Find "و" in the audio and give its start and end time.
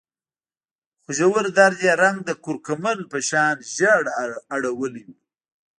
5.07-5.09